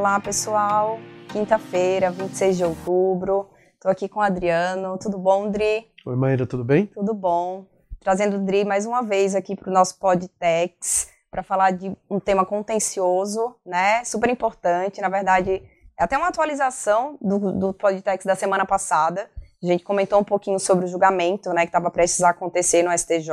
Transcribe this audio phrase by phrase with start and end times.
[0.00, 0.98] Olá, pessoal.
[1.30, 3.50] Quinta-feira, 26 de outubro.
[3.74, 4.96] Estou aqui com o Adriano.
[4.96, 5.92] Tudo bom, Dri?
[6.06, 6.86] Oi, Maíra, tudo bem?
[6.86, 7.66] Tudo bom.
[8.00, 12.18] Trazendo o Dri mais uma vez aqui para o nosso Podtex para falar de um
[12.18, 14.02] tema contencioso, né?
[14.02, 15.02] Super importante.
[15.02, 15.62] Na verdade,
[15.98, 19.28] é até uma atualização do, do Podtex da semana passada.
[19.62, 22.90] A gente comentou um pouquinho sobre o julgamento, né, que estava prestes a acontecer no
[22.90, 23.28] STJ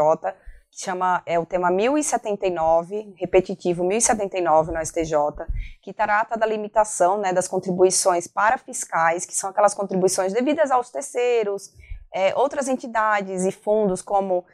[0.80, 5.12] chama, é o tema 1079, repetitivo 1079 no STJ,
[5.82, 10.92] que trata da limitação né, das contribuições para fiscais, que são aquelas contribuições devidas aos
[10.92, 11.74] terceiros,
[12.14, 14.46] é, outras entidades e fundos, como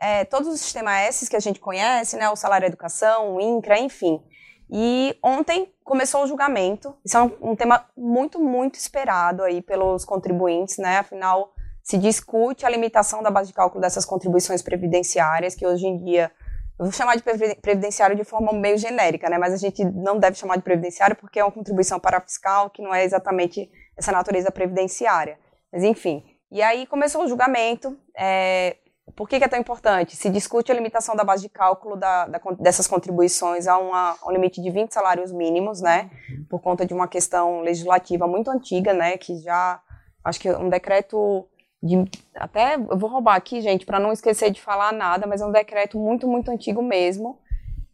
[0.00, 3.78] é, todos os sistemas S que a gente conhece, né, o Salário Educação, o INCRA,
[3.78, 4.22] enfim.
[4.70, 10.06] E ontem começou o julgamento, isso é um, um tema muito, muito esperado aí pelos
[10.06, 11.52] contribuintes, né, afinal
[11.86, 16.32] se discute a limitação da base de cálculo dessas contribuições previdenciárias, que hoje em dia,
[16.76, 20.36] eu vou chamar de previdenciário de forma meio genérica, né, mas a gente não deve
[20.36, 24.50] chamar de previdenciário porque é uma contribuição para fiscal que não é exatamente essa natureza
[24.50, 25.38] previdenciária.
[25.72, 27.96] Mas enfim, e aí começou o julgamento.
[28.18, 28.78] É,
[29.14, 30.16] por que, que, é tão importante?
[30.16, 34.32] Se discute a limitação da base de cálculo da, da, dessas contribuições a, uma, um
[34.32, 36.10] limite de 20 salários mínimos, né?
[36.50, 39.16] Por conta de uma questão legislativa muito antiga, né?
[39.16, 39.80] Que já,
[40.24, 41.48] acho que um decreto
[41.86, 45.46] de, até eu vou roubar aqui, gente, para não esquecer de falar nada, mas é
[45.46, 47.38] um decreto muito, muito antigo mesmo,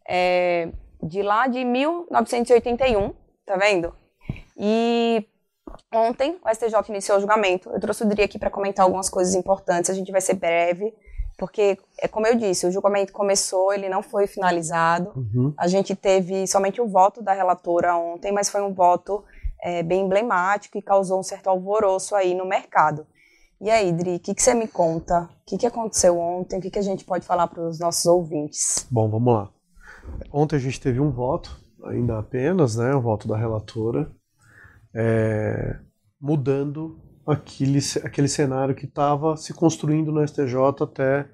[0.07, 0.69] é,
[1.01, 3.13] de lá de 1981,
[3.45, 3.93] tá vendo?
[4.57, 5.25] E
[5.93, 7.69] ontem o STJ iniciou o julgamento.
[7.69, 9.89] Eu trouxe o Dri aqui para comentar algumas coisas importantes.
[9.89, 10.93] A gente vai ser breve,
[11.37, 15.11] porque, é como eu disse, o julgamento começou, ele não foi finalizado.
[15.15, 15.53] Uhum.
[15.57, 19.23] A gente teve somente o voto da relatora ontem, mas foi um voto
[19.61, 23.07] é, bem emblemático e causou um certo alvoroço aí no mercado.
[23.61, 25.23] E aí, Dri, o que, que você me conta?
[25.23, 26.59] O que, que aconteceu ontem?
[26.59, 28.85] O que, que a gente pode falar para os nossos ouvintes?
[28.91, 29.49] Bom, vamos lá.
[30.31, 34.11] Ontem a gente teve um voto, ainda apenas, né, o voto da relatora,
[34.93, 35.79] é,
[36.19, 41.27] mudando aquele, aquele cenário que estava se construindo no STJ até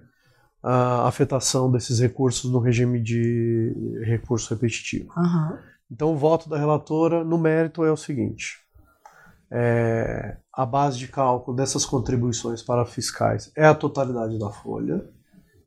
[0.61, 5.09] a afetação desses recursos no regime de recurso repetitivo.
[5.15, 5.57] Uhum.
[5.91, 8.57] Então, o voto da relatora, no mérito, é o seguinte:
[9.51, 15.09] é, a base de cálculo dessas contribuições para fiscais é a totalidade da folha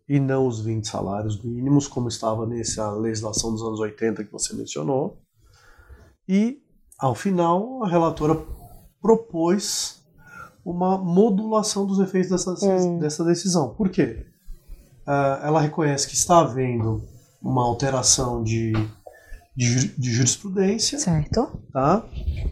[0.09, 4.54] e não os 20 salários mínimos, como estava nessa legislação dos anos 80 que você
[4.54, 5.19] mencionou.
[6.28, 6.62] E,
[6.98, 8.38] ao final, a relatora
[9.00, 10.03] propôs
[10.64, 12.99] uma modulação dos efeitos dessa, hum.
[12.99, 13.70] dessa decisão.
[13.70, 14.26] Por quê?
[15.06, 17.03] Uh, ela reconhece que está havendo
[17.41, 18.72] uma alteração de,
[19.56, 20.98] de, de jurisprudência.
[20.98, 21.60] Certo.
[21.72, 22.04] Tá?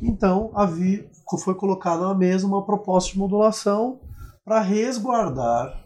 [0.03, 1.09] Então, havia,
[1.43, 4.01] foi colocada na mesa uma proposta de modulação
[4.45, 5.85] para resguardar.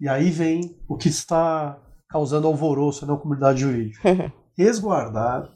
[0.00, 1.78] E aí vem o que está
[2.08, 4.32] causando alvoroço na comunidade jurídica.
[4.56, 5.48] resguardar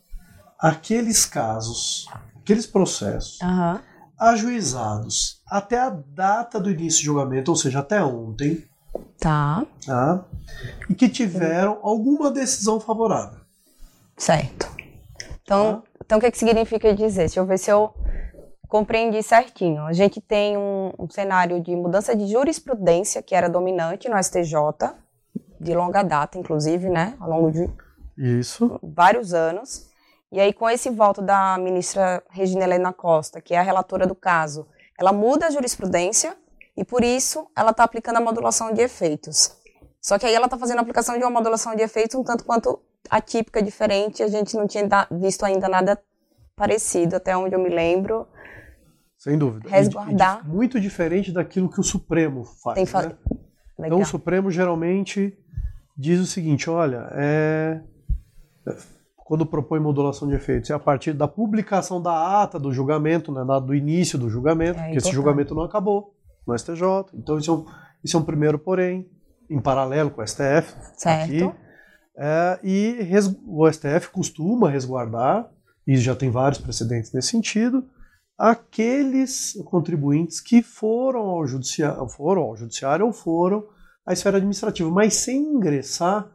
[0.59, 2.07] aqueles casos,
[2.37, 3.81] aqueles processos uhum.
[4.19, 8.65] ajuizados até a data do início do julgamento, ou seja, até ontem.
[9.19, 9.65] Tá.
[9.85, 10.25] tá
[10.89, 13.42] e que tiveram alguma decisão favorável.
[14.23, 14.69] Certo.
[15.43, 15.89] Então, tá?
[16.05, 17.23] então o que, que significa dizer?
[17.23, 17.93] Deixa eu ver se eu
[18.69, 19.83] compreendi certinho.
[19.83, 24.55] A gente tem um, um, cenário de mudança de jurisprudência que era dominante no STJ,
[25.61, 27.17] de longa data, inclusive, né?
[27.19, 27.69] Ao longo de
[28.17, 28.79] Isso.
[28.81, 29.89] vários anos.
[30.31, 34.15] E aí, com esse voto da ministra Regina Helena Costa, que é a relatora do
[34.15, 36.37] caso, ela muda a jurisprudência
[36.77, 39.57] e, por isso, ela está aplicando a modulação de efeitos.
[40.01, 42.45] Só que aí ela está fazendo a aplicação de uma modulação de efeitos um tanto
[42.45, 42.81] quanto
[43.11, 44.23] atípica, diferente.
[44.23, 45.99] A gente não tinha visto ainda nada
[46.57, 48.27] parecido, até onde eu me lembro.
[49.19, 49.69] Sem dúvida.
[49.69, 50.47] Resguardar.
[50.47, 52.91] Muito diferente daquilo que o Supremo faz.
[52.91, 53.03] Fa...
[53.03, 53.17] né?
[53.87, 55.37] Então o Supremo geralmente
[55.97, 57.81] diz o seguinte: olha, é...
[59.17, 63.45] quando propõe modulação de efeitos, é a partir da publicação da ata do julgamento, né,
[63.65, 66.15] do início do julgamento, é porque esse julgamento não acabou
[66.47, 66.83] no STJ.
[67.15, 67.65] Então isso é um,
[68.03, 69.09] isso é um primeiro porém,
[69.49, 70.75] em paralelo com o STF.
[70.97, 71.25] Certo.
[71.25, 71.53] Aqui,
[72.17, 73.35] é, e res...
[73.47, 75.51] o STF costuma resguardar,
[75.87, 77.85] e já tem vários precedentes nesse sentido,
[78.39, 83.67] aqueles contribuintes que foram ao judiciário, foram ao judiciário ou foram
[84.07, 86.27] à esfera administrativa, mas sem ingressar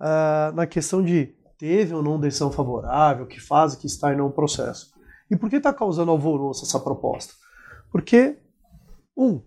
[0.00, 4.30] uh, na questão de teve ou não decisão favorável, que fase que está em não
[4.30, 4.92] processo.
[5.30, 7.32] E por que está causando alvoroço essa proposta?
[7.90, 8.36] Porque,
[9.16, 9.40] um,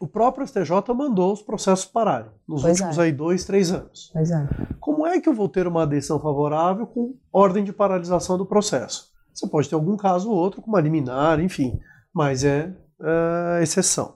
[0.00, 3.02] o próprio STJ mandou os processos pararem nos pois últimos é.
[3.02, 4.10] aí dois, três anos.
[4.12, 4.48] Pois é.
[4.78, 9.12] Como é que eu vou ter uma decisão favorável com ordem de paralisação do processo?
[9.32, 11.78] Você pode ter algum caso ou outro, com uma liminar, enfim,
[12.12, 14.14] mas é, é exceção.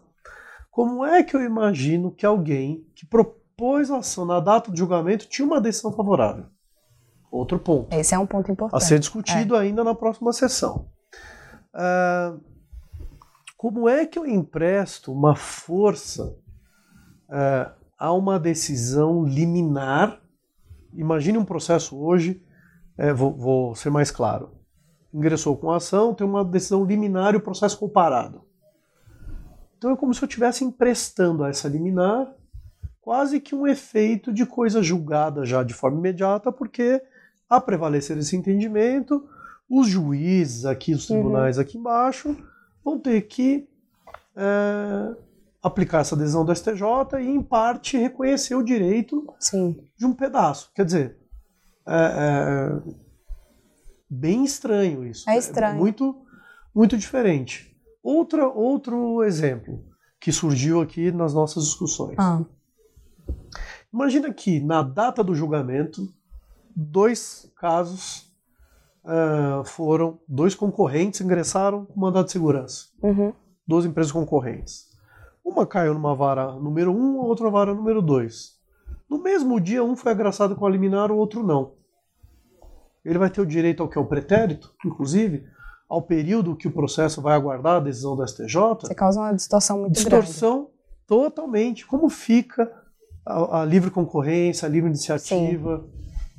[0.70, 5.28] Como é que eu imagino que alguém que propôs a ação na data do julgamento
[5.28, 6.46] tinha uma decisão favorável?
[7.30, 7.94] Outro ponto.
[7.94, 8.82] Esse é um ponto importante.
[8.82, 9.60] A ser discutido é.
[9.60, 10.86] ainda na próxima sessão.
[11.74, 12.40] Uh,
[13.62, 16.36] como é que eu empresto uma força
[17.28, 20.20] uh, a uma decisão liminar?
[20.92, 22.42] Imagine um processo hoje,
[22.98, 24.50] uh, vou, vou, ser mais claro.
[25.14, 28.42] Ingressou com a ação, tem uma decisão liminar e o processo comparado.
[29.78, 32.34] Então é como se eu estivesse emprestando a essa liminar
[33.00, 37.00] quase que um efeito de coisa julgada já de forma imediata, porque
[37.48, 39.24] a prevalecer esse entendimento,
[39.70, 41.62] os juízes aqui, os tribunais uhum.
[41.62, 42.36] aqui embaixo,
[42.84, 43.68] vão ter que
[44.36, 45.16] é,
[45.62, 49.76] aplicar essa decisão do STJ e, em parte, reconhecer o direito Sim.
[49.96, 50.70] de um pedaço.
[50.74, 51.16] Quer dizer,
[51.86, 52.82] é, é
[54.08, 55.28] bem estranho isso.
[55.28, 55.76] É estranho.
[55.76, 56.16] É muito,
[56.74, 57.76] muito diferente.
[58.02, 59.84] Outra, outro exemplo
[60.20, 62.16] que surgiu aqui nas nossas discussões.
[62.18, 62.44] Ah.
[63.92, 66.12] Imagina que, na data do julgamento,
[66.74, 68.31] dois casos
[69.04, 72.86] uh, foram, dois concorrentes ingressaram com mandado de segurança.
[73.02, 73.32] Uhum.
[73.66, 74.90] Duas empresas concorrentes.
[75.44, 78.60] Uma caiu numa vara número um, a outra vara número dois.
[79.08, 81.72] No mesmo dia, um foi agraçado com a liminar, o outro não.
[83.04, 85.44] Ele vai ter o direito ao que é o pretérito, inclusive,
[85.88, 88.56] ao período que o processo vai aguardar a decisão do STJ.
[88.80, 90.32] Você causa uma distorção muito distorção grande.
[90.32, 90.70] Distorção
[91.06, 91.86] totalmente.
[91.86, 92.72] Como fica
[93.26, 95.84] a, a livre concorrência, a livre iniciativa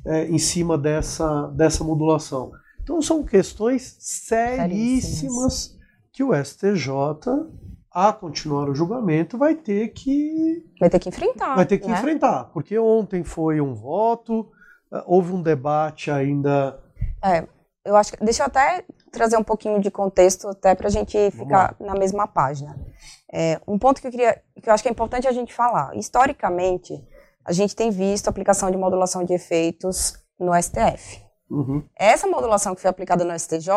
[0.06, 2.52] é, em cima dessa, dessa modulação.
[2.82, 5.76] Então são questões seríssimas
[6.12, 6.90] que o STJ,
[7.90, 11.54] a continuar o julgamento, vai ter que vai ter que enfrentar.
[11.56, 11.94] Vai ter que né?
[11.94, 14.50] enfrentar, porque ontem foi um voto,
[14.92, 16.78] é, houve um debate ainda.
[17.22, 17.46] É,
[17.84, 21.30] eu acho que deixa eu até trazer um pouquinho de contexto até para a gente
[21.30, 22.76] ficar na mesma página.
[23.32, 25.96] É, um ponto que eu queria, que eu acho que é importante a gente falar.
[25.96, 26.94] Historicamente,
[27.44, 31.22] a gente tem visto a aplicação de modulação de efeitos no STF.
[31.50, 31.84] Uhum.
[31.94, 33.68] Essa modulação que foi aplicada no STJ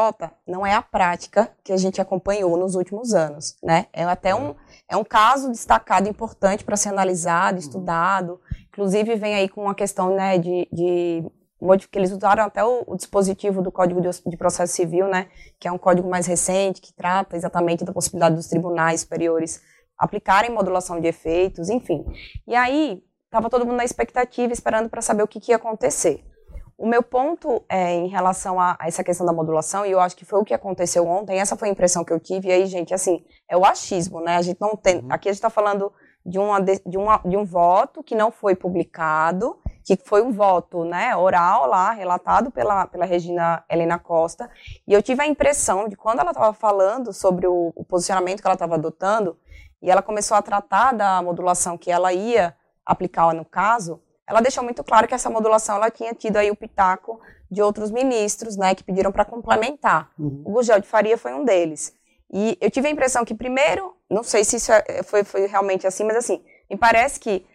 [0.47, 3.87] não é a prática que a gente acompanhou nos últimos anos, né?
[3.91, 4.55] É até um,
[4.89, 8.39] é um caso destacado, importante para ser analisado, estudado.
[8.69, 11.23] Inclusive vem aí com uma questão, né, de, de
[11.91, 15.27] que eles usaram até o, o dispositivo do Código de, de, Processo Civil, né,
[15.59, 19.61] que é um código mais recente, que trata exatamente da possibilidade dos tribunais superiores
[19.97, 22.05] aplicarem modulação de efeitos, enfim.
[22.47, 23.03] E aí,
[23.37, 26.23] estava todo mundo na expectativa, esperando para saber o que, que, ia acontecer.
[26.77, 30.15] O meu ponto é, em relação a, a, essa questão da modulação, e eu acho
[30.15, 32.65] que foi o que aconteceu ontem, essa foi a impressão que eu tive, e aí,
[32.65, 35.07] gente, assim, é o achismo, né, a gente não tem, uhum.
[35.09, 35.91] aqui a gente está falando
[36.23, 40.83] de, uma, de, uma, de um voto que não foi publicado, que foi um voto
[40.83, 44.49] né, oral lá, relatado pela, pela Regina Helena Costa,
[44.87, 48.47] e eu tive a impressão de quando ela estava falando sobre o, o, posicionamento que
[48.47, 49.37] ela estava adotando,
[49.81, 52.55] e ela começou a tratar da modulação que ela ia
[52.87, 56.55] aplicar no caso, ela deixou muito claro que essa modulação ela tinha tido aí o
[56.55, 57.19] pitaco
[57.49, 60.11] de outros ministros, né, que pediram para complementar.
[60.19, 60.43] Uhum.
[60.45, 61.93] O Gugel de Faria foi um deles.
[62.31, 65.87] E eu tive a impressão que primeiro, não sei se isso é, foi, foi realmente
[65.87, 67.45] assim, mas assim, me parece que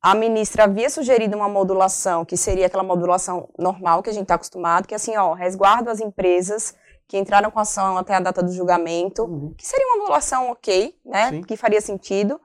[0.00, 4.36] a ministra havia sugerido uma modulação, que seria aquela modulação normal que a gente está
[4.36, 6.74] acostumado, que é assim, ó, resguardo as empresas
[7.06, 9.52] que entraram com ação até a data do julgamento, uhum.
[9.58, 11.42] que seria uma modulação ok, né, Sim.
[11.42, 12.40] que faria sentido,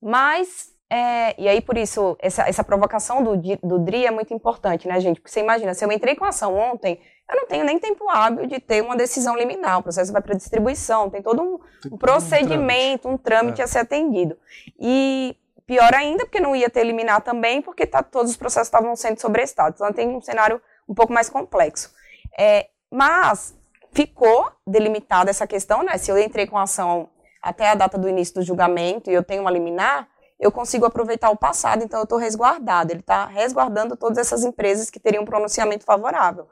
[0.00, 4.86] mas, é, e aí por isso, essa, essa provocação do, do DRI é muito importante,
[4.86, 7.78] né, gente, porque você imagina, se eu entrei com ação ontem, eu não tenho nem
[7.78, 11.58] tempo hábil de ter uma decisão liminar, o processo vai para distribuição, tem todo um,
[11.92, 13.64] um procedimento, um trâmite, um trâmite é.
[13.64, 14.36] a ser atendido.
[14.78, 18.94] E Pior ainda, porque não ia ter eliminar também, porque tá, todos os processos estavam
[18.94, 19.80] sendo sobrestados.
[19.80, 21.92] Então tem um cenário um pouco mais complexo.
[22.38, 23.52] É, mas
[23.92, 25.98] ficou delimitada essa questão, né?
[25.98, 27.08] Se eu entrei com a ação
[27.42, 31.30] até a data do início do julgamento e eu tenho uma liminar, eu consigo aproveitar
[31.30, 32.92] o passado, então eu estou resguardado.
[32.92, 36.48] Ele está resguardando todas essas empresas que teriam um pronunciamento favorável.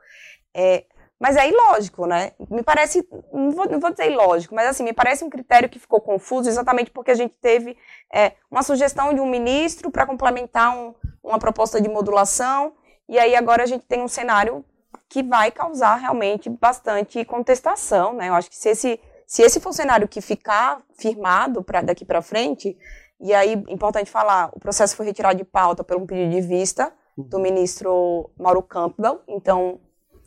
[0.55, 0.85] É,
[1.19, 2.33] mas é ilógico, né?
[2.51, 5.79] Me parece, não vou, não vou dizer ilógico, mas assim, me parece um critério que
[5.79, 7.77] ficou confuso exatamente porque a gente teve
[8.13, 12.75] é, uma sugestão de um ministro para complementar um, uma proposta de modulação,
[13.09, 14.65] e aí agora a gente tem um cenário
[15.09, 18.29] que vai causar realmente bastante contestação, né?
[18.29, 22.05] Eu acho que se esse, se esse for o cenário que ficar firmado para daqui
[22.05, 22.77] para frente,
[23.25, 26.93] e aí, importante falar, o processo foi retirado de pauta por um pedido de vista
[27.17, 29.81] do ministro Mauro Campbell, então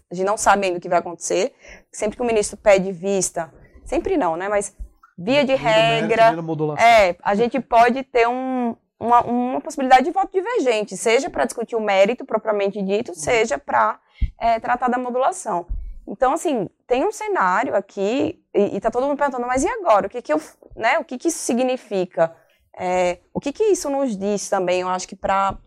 [0.10, 1.54] a gente não sabe ainda o que vai acontecer.
[1.92, 3.54] Sempre que o ministro pede vista,
[3.86, 4.50] sempre não, né?
[4.50, 4.76] Mas
[5.16, 6.34] via de regra,
[6.80, 11.76] é, a gente pode ter um, uma, uma, possibilidade de voto divergente, seja para discutir
[11.76, 14.00] o mérito propriamente dito, seja para
[14.40, 15.68] é, tratar da modulação.
[16.08, 20.08] Então, assim, tem um cenário aqui, e, está todo mundo perguntando, mas e agora?
[20.08, 20.42] O que, que, eu,
[20.76, 22.34] né, o que, que isso significa?
[22.80, 25.58] É, o que, que isso nos diz também, eu acho que para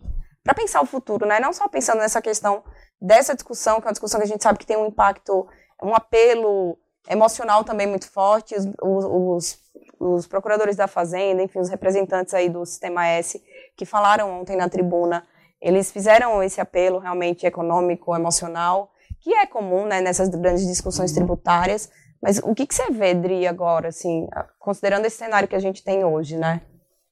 [0.54, 1.40] pensar o futuro, né?
[1.40, 2.62] Não só pensando nessa questão
[3.00, 5.46] dessa discussão, que é uma discussão que a gente sabe que tem um impacto,
[5.82, 8.54] um apelo emocional também muito forte.
[8.54, 9.58] Os, os,
[9.98, 13.42] os procuradores da Fazenda, enfim, os representantes aí do Sistema S
[13.76, 15.26] que falaram ontem na tribuna,
[15.60, 21.90] eles fizeram esse apelo realmente econômico, emocional, que é comum né, nessas grandes discussões tributárias.
[22.22, 25.82] Mas o que, que você vê, Dri, agora, assim, considerando esse cenário que a gente
[25.82, 26.60] tem hoje, né?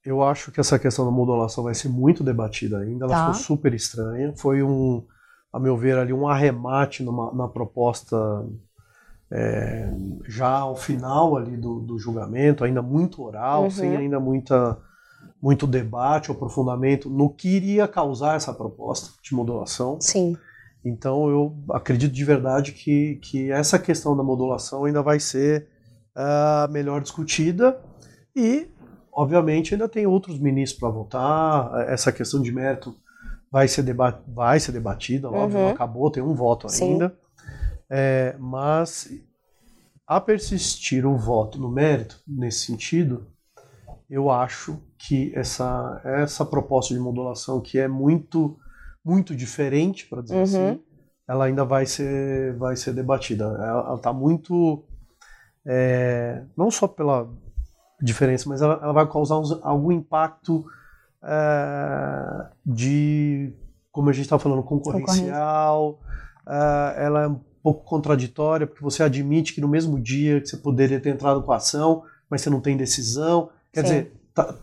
[0.08, 3.04] Eu acho que essa questão da modulação vai ser muito debatida ainda.
[3.04, 3.26] Ela tá.
[3.26, 4.32] ficou super estranha.
[4.34, 5.04] Foi um,
[5.52, 8.16] a meu ver, ali um arremate numa, na proposta
[9.30, 9.92] é,
[10.26, 13.70] já ao final ali do, do, julgamento, ainda muito oral, uhum.
[13.70, 14.78] sem ainda muita,
[15.42, 20.00] muito debate, aprofundamento no que iria causar essa proposta de modulação.
[20.00, 20.38] Sim.
[20.82, 25.68] Então eu acredito de verdade que, que essa questão da modulação ainda vai ser
[26.16, 27.78] uh, melhor discutida
[28.34, 28.68] e,
[29.12, 31.88] obviamente, ainda tem outros ministros para votar.
[31.88, 32.96] Essa questão de mérito
[33.50, 35.64] vai ser, deba vai ser debatida, óbvio, uhum.
[35.66, 36.92] não acabou, tem um voto Sim.
[36.92, 37.16] ainda.
[37.90, 39.10] É, mas
[40.06, 43.26] a persistir o voto no mérito, nesse sentido,
[44.08, 48.58] eu acho que essa, essa proposta de modulação, que é muito
[49.08, 50.42] muito diferente, para dizer uhum.
[50.42, 50.80] assim,
[51.26, 53.44] ela ainda vai ser, vai ser debatida.
[53.44, 54.84] Ela está muito.
[55.66, 57.28] É, não só pela
[58.00, 60.64] diferença, mas ela, ela vai causar uns, algum impacto
[61.22, 63.52] é, de,
[63.90, 66.00] como a gente está falando, concorrencial.
[66.46, 70.56] É, ela é um pouco contraditória, porque você admite que no mesmo dia que você
[70.56, 73.50] poderia ter entrado com a ação, mas você não tem decisão.
[73.72, 73.86] Quer Sim.
[73.86, 74.54] dizer, tá,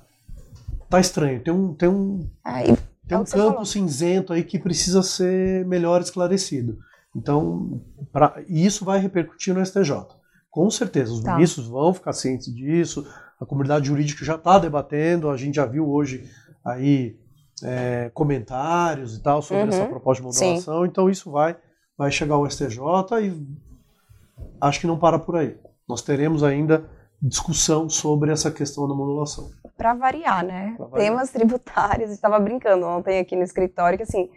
[0.89, 1.42] tá estranho.
[1.42, 1.74] Tem um.
[1.74, 2.77] Tem um é, e
[3.08, 3.65] tem é um campo falou.
[3.65, 6.80] cinzento aí que precisa ser melhor esclarecido.
[7.15, 10.06] Então, pra, isso vai repercutir no STJ.
[10.50, 11.36] Com certeza, os tá.
[11.36, 13.06] ministros vão ficar cientes disso,
[13.39, 16.30] a comunidade jurídica já está debatendo, a gente já viu hoje
[16.63, 17.18] aí
[17.63, 19.70] é, comentários e tal sobre uhum.
[19.70, 20.88] essa proposta de modulação, Sim.
[20.89, 21.56] então isso vai,
[21.98, 22.80] vai chegar ao STJ
[23.22, 23.48] e
[24.60, 25.58] acho que não para por aí.
[25.88, 26.89] Nós teremos ainda
[27.22, 29.50] discussão sobre essa questão da modulação.
[29.77, 30.75] Para variar, né?
[30.77, 30.98] Variar.
[30.98, 34.30] Temas tributários, estava brincando ontem aqui no escritório que assim,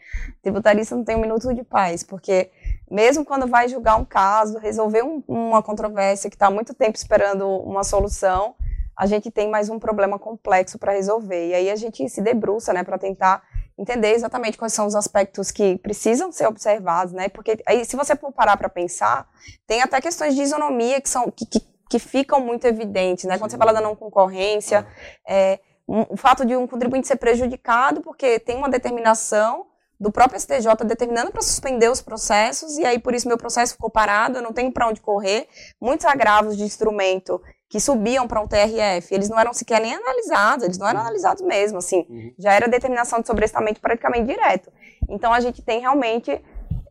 [0.43, 2.50] tributarista não tem um minuto de paz, porque
[2.90, 6.97] mesmo quando vai julgar um caso, resolver um, uma controvérsia que está há muito tempo
[6.97, 8.55] esperando uma solução,
[8.99, 11.49] a gente tem mais um problema complexo para resolver.
[11.49, 13.43] E aí a gente se debruça, né, para tentar
[13.78, 17.28] entender exatamente quais são os aspectos que precisam ser observados, né?
[17.28, 19.28] Porque aí, se você for parar para pensar,
[19.69, 23.38] tem até questões de isonomia que são que, que que ficam muito evidentes, né?
[23.38, 24.87] Quando você fala da não concorrência,
[25.26, 29.67] é, um, o fato de um contribuinte ser prejudicado porque tem uma determinação
[29.99, 33.90] do próprio STJ determinando para suspender os processos e aí por isso meu processo ficou
[33.90, 35.49] parado, eu não tenho para onde correr.
[35.81, 40.64] Muitos agravos de instrumento que subiam para um TRF, eles não eram sequer nem analisados,
[40.64, 41.06] eles não eram uhum.
[41.06, 42.32] analisados mesmo, assim, uhum.
[42.38, 44.72] já era determinação de sobrestamento praticamente direto.
[45.08, 46.42] Então a gente tem realmente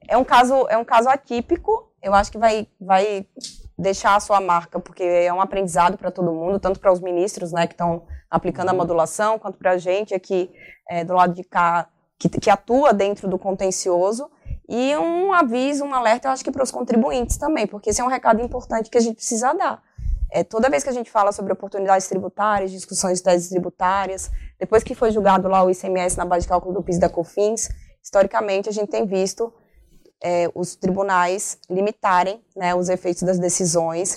[0.07, 1.91] é um caso é um caso atípico.
[2.01, 3.25] Eu acho que vai vai
[3.77, 7.51] deixar a sua marca, porque é um aprendizado para todo mundo, tanto para os ministros,
[7.51, 8.77] né, que estão aplicando a uhum.
[8.77, 10.51] modulação, quanto para a gente aqui
[10.89, 14.29] é, do lado de cá, que, que, atua dentro do contencioso,
[14.67, 18.03] e um aviso, um alerta, eu acho que para os contribuintes também, porque esse é
[18.03, 19.81] um recado importante que a gente precisa dar.
[20.31, 24.29] É, toda vez que a gente fala sobre oportunidades tributárias, discussões de teses tributárias,
[24.59, 27.69] depois que foi julgado lá o ICMS na base de cálculo do PIS da COFINS,
[28.03, 29.53] historicamente a gente tem visto
[30.21, 34.15] é, os tribunais limitarem né, os efeitos das decisões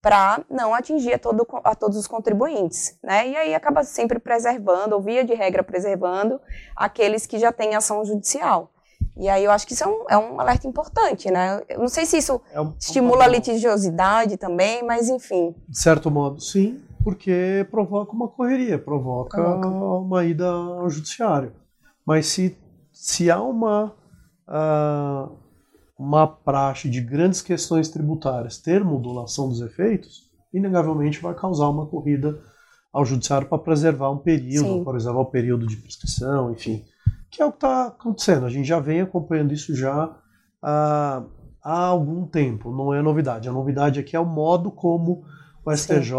[0.00, 2.96] para não atingir a, todo, a, todos os contribuintes.
[3.02, 3.28] Né?
[3.28, 6.40] E aí acaba sempre preservando, ou via de regra preservando,
[6.74, 8.72] aqueles que já têm ação judicial.
[9.16, 11.62] E aí eu acho que isso é um, é um alerta importante, né?
[11.68, 13.22] Eu não sei se isso é um, estimula um...
[13.22, 15.54] a litigiosidade também, mas enfim.
[15.68, 19.68] De certo modo, sim, porque provoca uma correria, provoca, provoca.
[19.68, 21.52] uma ida ao judiciário.
[22.06, 22.56] Mas se,
[22.92, 23.94] se há uma
[24.48, 25.36] uh,
[26.00, 32.40] uma praxe de grandes questões tributárias ter modulação dos efeitos, inegavelmente vai causar uma corrida
[32.90, 36.82] ao judiciário para preservar um período, por exemplo, o período de prescrição, enfim,
[37.30, 38.46] que é o que está acontecendo.
[38.46, 41.30] A gente já vem acompanhando isso já uh,
[41.62, 43.48] há algum tempo, não é novidade.
[43.48, 45.24] A novidade aqui é o modo como
[45.64, 46.14] o STJ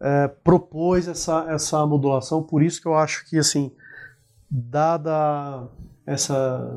[0.00, 3.72] é, propôs essa, essa modulação, por isso que eu acho que, assim,
[4.50, 5.68] dada
[6.06, 6.70] essa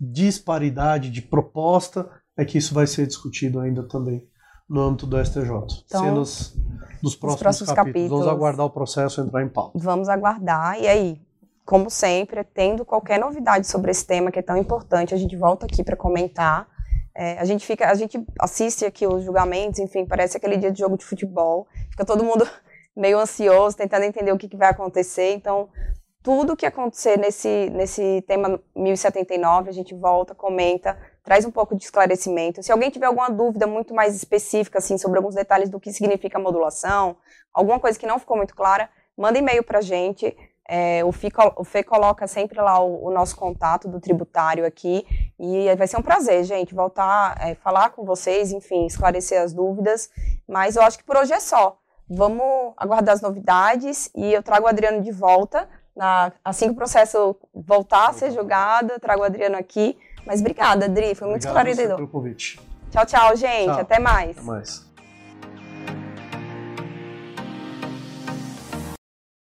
[0.00, 4.26] disparidade de proposta, é que isso vai ser discutido ainda também
[4.68, 5.50] no âmbito do STJ.
[5.86, 6.56] Então, Cenas
[7.02, 7.76] dos próximos, próximos capítulos.
[7.76, 8.10] capítulos.
[8.10, 9.78] Vamos aguardar o processo entrar em pauta.
[9.78, 10.80] Vamos aguardar.
[10.80, 11.20] E aí,
[11.68, 15.66] como sempre, tendo qualquer novidade sobre esse tema que é tão importante, a gente volta
[15.66, 16.66] aqui para comentar.
[17.14, 20.78] É, a gente fica, a gente assiste aqui os julgamentos, enfim, parece aquele dia de
[20.78, 21.68] jogo de futebol.
[21.90, 22.48] Fica todo mundo
[22.96, 25.34] meio ansioso, tentando entender o que, que vai acontecer.
[25.34, 25.68] Então,
[26.22, 31.84] tudo que acontecer nesse, nesse tema 1079, a gente volta, comenta, traz um pouco de
[31.84, 32.62] esclarecimento.
[32.62, 36.38] Se alguém tiver alguma dúvida muito mais específica, assim, sobre alguns detalhes do que significa
[36.38, 37.18] modulação,
[37.52, 40.34] alguma coisa que não ficou muito clara, manda e-mail para a gente.
[40.70, 45.06] É, o, FI, o Fê coloca sempre lá o, o, nosso contato do tributário aqui
[45.40, 50.10] e vai ser um prazer, gente, voltar é, falar com vocês, enfim, esclarecer as dúvidas.
[50.46, 51.78] Mas eu acho que por hoje é só.
[52.06, 55.66] Vamos aguardar as novidades e eu trago o Adriano de volta.
[55.96, 59.96] Na, assim que o processo voltar a ser julgado, eu trago o Adriano aqui.
[60.26, 61.96] Mas obrigada, Adri, foi muito Obrigado esclarecedor.
[61.96, 62.60] pelo convite.
[62.90, 63.66] Tchau, tchau, gente.
[63.66, 63.80] Tchau.
[63.80, 64.36] Até mais.
[64.36, 64.87] Até mais.